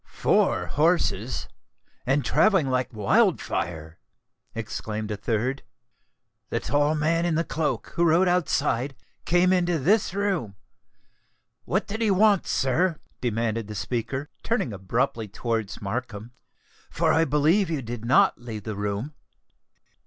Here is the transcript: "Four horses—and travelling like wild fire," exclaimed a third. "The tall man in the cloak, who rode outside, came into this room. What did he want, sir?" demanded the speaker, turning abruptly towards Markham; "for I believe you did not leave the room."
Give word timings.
"Four 0.07 0.65
horses—and 0.65 2.25
travelling 2.25 2.71
like 2.71 2.91
wild 2.91 3.39
fire," 3.39 3.99
exclaimed 4.55 5.11
a 5.11 5.15
third. 5.15 5.61
"The 6.49 6.59
tall 6.59 6.95
man 6.95 7.23
in 7.23 7.35
the 7.35 7.43
cloak, 7.43 7.89
who 7.95 8.05
rode 8.05 8.27
outside, 8.27 8.95
came 9.25 9.53
into 9.53 9.77
this 9.77 10.15
room. 10.15 10.55
What 11.65 11.85
did 11.85 12.01
he 12.01 12.09
want, 12.09 12.47
sir?" 12.47 12.97
demanded 13.21 13.67
the 13.67 13.75
speaker, 13.75 14.31
turning 14.41 14.73
abruptly 14.73 15.27
towards 15.27 15.83
Markham; 15.83 16.31
"for 16.89 17.13
I 17.13 17.23
believe 17.23 17.69
you 17.69 17.83
did 17.83 18.03
not 18.03 18.41
leave 18.41 18.63
the 18.63 18.75
room." 18.75 19.13